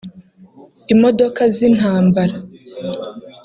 [0.93, 2.35] imodoka z’intabara